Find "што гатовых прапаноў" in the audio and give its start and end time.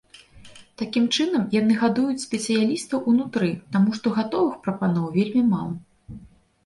4.01-5.05